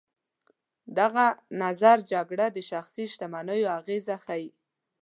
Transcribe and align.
دغه 0.99 1.25
نظر 1.63 1.97
جګړه 2.11 2.45
د 2.55 2.57
شخصي 2.69 3.05
شتمنیو 3.13 3.73
اغېزه 3.79 4.15
ښيي. 4.25 4.49